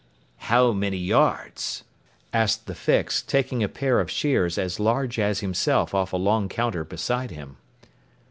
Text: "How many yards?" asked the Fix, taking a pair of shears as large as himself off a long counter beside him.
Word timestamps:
"How 0.49 0.71
many 0.71 0.97
yards?" 0.97 1.83
asked 2.33 2.65
the 2.65 2.73
Fix, 2.73 3.21
taking 3.21 3.61
a 3.61 3.67
pair 3.69 3.99
of 3.99 4.09
shears 4.09 4.57
as 4.57 4.79
large 4.79 5.19
as 5.19 5.41
himself 5.41 5.93
off 5.93 6.11
a 6.11 6.17
long 6.17 6.49
counter 6.49 6.83
beside 6.83 7.29
him. 7.29 7.57